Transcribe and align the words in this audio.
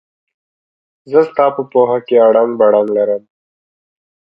زه 1.11 1.19
ستا 1.29 1.45
په 1.55 1.61
پوهه 1.71 1.97
کې 2.07 2.15
اړنګ 2.27 2.51
بړنګ 2.59 2.89
لرم. 2.97 3.23